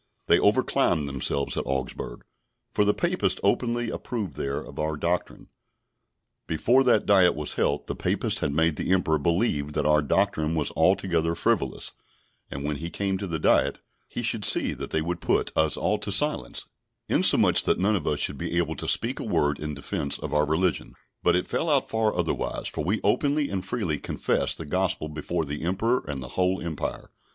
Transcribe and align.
They 0.25 0.39
over 0.39 0.63
climbed 0.63 1.07
themselves 1.07 1.55
at 1.57 1.67
Augsburg, 1.67 2.23
for 2.73 2.83
the 2.83 2.91
Papists 2.95 3.39
openly 3.43 3.91
approved 3.91 4.35
there 4.35 4.57
of 4.57 4.79
our 4.79 4.97
doctrine. 4.97 5.49
Before 6.47 6.83
that 6.83 7.05
Diet 7.05 7.35
was 7.35 7.53
held, 7.53 7.85
the 7.85 7.95
Papists 7.95 8.39
had 8.39 8.51
made 8.51 8.77
the 8.77 8.91
Emperor 8.91 9.19
believe 9.19 9.73
that 9.73 9.85
our 9.85 10.01
doctrine 10.01 10.55
was 10.55 10.71
altogether 10.71 11.35
frivolous; 11.35 11.91
and 12.49 12.63
when 12.63 12.77
he 12.77 12.89
came 12.89 13.19
to 13.19 13.27
the 13.27 13.37
Diet, 13.37 13.77
he 14.09 14.23
should 14.23 14.43
see 14.43 14.73
that 14.73 14.89
they 14.89 15.03
would 15.03 15.21
put 15.21 15.55
us 15.55 15.77
all 15.77 15.99
to 15.99 16.11
silence, 16.11 16.65
insomuch 17.07 17.61
that 17.65 17.77
none 17.77 17.95
of 17.95 18.07
us 18.07 18.17
should 18.19 18.39
be 18.39 18.57
able 18.57 18.75
to 18.77 18.87
speak 18.87 19.19
a 19.19 19.23
word 19.23 19.59
in 19.59 19.75
defence 19.75 20.17
of 20.17 20.33
our 20.33 20.47
religion; 20.47 20.95
but 21.21 21.35
it 21.35 21.47
fell 21.47 21.69
out 21.69 21.89
far 21.89 22.15
otherwise; 22.17 22.67
for 22.67 22.83
we 22.83 22.99
openly 23.03 23.51
and 23.51 23.67
freely 23.67 23.99
confessed 23.99 24.57
the 24.57 24.65
Gospel 24.65 25.09
before 25.09 25.45
the 25.45 25.61
Emperor 25.61 26.03
and 26.07 26.23
the 26.23 26.29
whole 26.29 26.59
Empire. 26.59 27.11